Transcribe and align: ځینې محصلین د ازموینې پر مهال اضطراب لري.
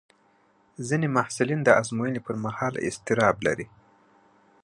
ځینې 0.87 1.07
محصلین 1.15 1.59
د 1.63 1.69
ازموینې 1.81 2.21
پر 2.25 2.35
مهال 2.45 2.73
اضطراب 2.87 3.35
لري. 3.47 3.67